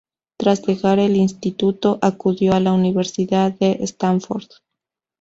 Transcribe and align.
Tras 0.39 0.63
dejar 0.63 0.97
el 0.97 1.15
instituto, 1.15 1.99
acudió 2.01 2.53
a 2.53 2.59
la 2.59 2.73
Universidad 2.73 3.51
de 3.51 3.77
Stanford. 3.83 4.47